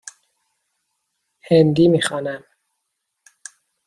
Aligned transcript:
هندی 1.49 1.87
می 1.87 2.01
خوانم. 2.01 2.43